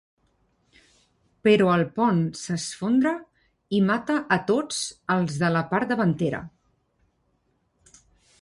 Però 1.47 1.67
el 1.73 1.83
pont 1.99 2.23
s'esfondra 2.39 3.13
i 3.81 3.83
mata 3.91 4.17
a 4.37 4.39
tots 4.49 4.83
els 5.17 5.39
de 5.45 5.55
la 5.59 5.65
part 5.75 5.95
davantera. 5.95 6.41